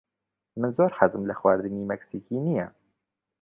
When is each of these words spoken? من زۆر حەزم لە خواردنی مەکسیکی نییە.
من 0.59 0.69
زۆر 0.77 0.91
حەزم 0.99 1.23
لە 1.29 1.35
خواردنی 1.39 1.89
مەکسیکی 1.91 2.37
نییە. 2.45 2.67